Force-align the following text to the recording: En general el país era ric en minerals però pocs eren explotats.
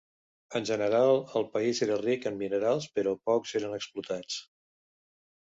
En 0.59 0.63
general 0.69 1.19
el 1.39 1.45
país 1.57 1.81
era 1.87 1.97
ric 2.03 2.25
en 2.31 2.39
minerals 2.41 2.89
però 2.97 3.15
pocs 3.31 3.55
eren 3.61 3.79
explotats. 3.79 4.41